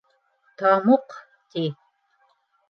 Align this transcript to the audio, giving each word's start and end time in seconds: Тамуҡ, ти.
Тамуҡ, 0.61 1.13
ти. 1.53 1.67